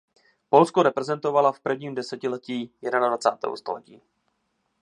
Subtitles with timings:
[0.49, 4.01] Polsko reprezentovala v prvním desetiletí jednadvacátého století.